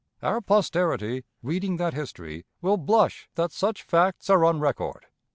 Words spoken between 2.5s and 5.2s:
will blush that such facts are on record.